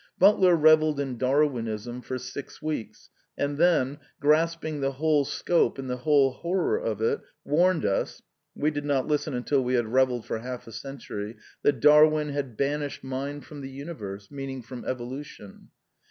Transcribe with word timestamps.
Butler 0.17 0.55
revelled 0.55 0.99
in 0.99 1.19
Darwinism 1.19 2.01
for 2.01 2.17
six 2.17 2.59
weeks 2.59 3.11
and 3.37 3.59
then, 3.59 3.99
grasping 4.19 4.81
the 4.81 4.93
whole 4.93 5.25
scope 5.25 5.77
and 5.77 5.87
the 5.87 5.97
whole 5.97 6.31
horror 6.31 6.79
of 6.79 7.01
it, 7.03 7.21
warned 7.45 7.85
us 7.85 8.19
(we 8.55 8.71
did 8.71 8.83
not 8.83 9.05
listen 9.05 9.35
until 9.35 9.63
we 9.63 9.75
had 9.75 9.85
revelled 9.93 10.25
for 10.25 10.39
half 10.39 10.65
a 10.65 10.71
century) 10.71 11.37
that 11.61 11.81
Darwin 11.81 12.29
had 12.29 12.57
''banished 12.57 13.03
mind 13.03 13.45
from 13.45 13.61
the 13.61 13.69
universe," 13.69 14.31
mean 14.31 14.49
ing 14.49 14.61
from 14.63 14.83
Evolution. 14.85 15.69